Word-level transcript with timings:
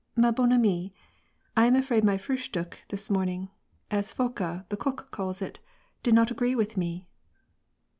"ifo 0.17 0.33
bonne 0.35 0.51
amie, 0.51 0.95
I 1.55 1.67
am 1.67 1.75
afraid 1.75 2.03
my 2.03 2.17
frUhsfiick 2.17 2.73
this 2.87 3.11
morning, 3.11 3.51
as 3.91 4.15
Aka, 4.19 4.65
the 4.69 4.75
cook, 4.77 5.11
calls 5.11 5.43
it, 5.43 5.59
didn't 6.01 6.31
agree 6.31 6.55
with 6.55 6.75
me." 6.75 7.07